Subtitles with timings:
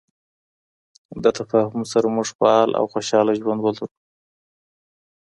[1.23, 3.87] د تفاهم سره، موږ فعال او خوشحاله ژوند ولرو.